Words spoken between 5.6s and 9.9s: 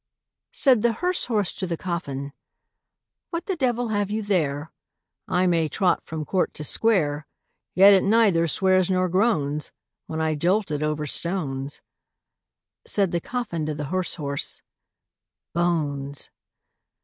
trot from court to square, Yet it neither swears nor groans,